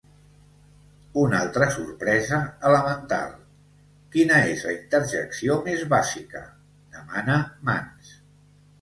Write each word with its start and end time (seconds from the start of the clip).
Una 1.23 1.37
altra 1.45 1.67
sorpresa 1.75 2.39
elemental: 2.71 3.37
"Quina 4.17 4.41
és 4.57 4.67
la 4.71 4.75
interjecció 4.81 5.63
més 5.71 5.89
bàsica?", 5.97 6.47
demana 6.99 7.43
Mans. 7.73 8.15